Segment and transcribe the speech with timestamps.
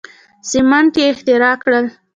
[0.49, 1.85] سیمنټ یې اختراع کړل.